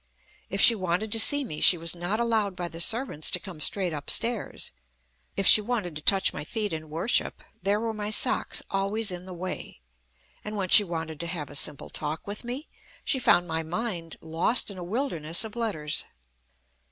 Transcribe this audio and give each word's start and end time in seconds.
If 0.49 0.59
she 0.59 0.73
wanted 0.73 1.11
to 1.11 1.19
see 1.19 1.43
me, 1.43 1.61
she 1.61 1.77
was 1.77 1.93
not 1.95 2.19
allowed 2.19 2.55
by 2.55 2.67
the 2.69 2.81
servants 2.81 3.29
to 3.29 3.39
come 3.39 3.59
straight 3.61 3.93
upstairs. 3.93 4.71
If 5.37 5.45
she 5.45 5.61
wanted 5.61 5.95
to 5.95 6.01
touch 6.01 6.33
my 6.33 6.43
feet 6.43 6.73
in 6.73 6.89
worship, 6.89 7.43
there 7.61 7.79
were 7.79 7.93
my 7.93 8.09
socks 8.09 8.63
always 8.71 9.11
in 9.11 9.25
the 9.25 9.33
way. 9.35 9.79
And 10.43 10.55
when 10.55 10.69
she 10.69 10.83
wanted 10.83 11.19
to 11.19 11.27
have 11.27 11.51
a 11.51 11.55
simple 11.55 11.91
talk 11.91 12.25
with 12.25 12.43
me, 12.43 12.67
she 13.05 13.19
found 13.19 13.47
my 13.47 13.61
mind 13.61 14.15
lost 14.21 14.71
in 14.71 14.79
a 14.79 14.83
wilderness 14.83 15.43
of 15.43 15.55
letters. 15.55 16.05